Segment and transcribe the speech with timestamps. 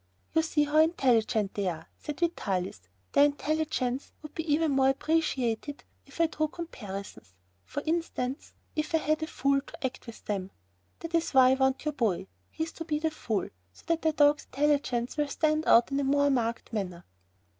[0.33, 5.83] "You see how intelligent they are," said Vitalis; "their intelligence would be even more appreciated
[6.07, 7.35] if I drew comparisons.
[7.65, 10.49] For instance, if I had a fool to act with them.
[11.01, 12.25] That is why I want your boy.
[12.49, 15.99] He is to be the fool so that the dogs' intelligence will stand out in
[15.99, 17.05] a more marked manner."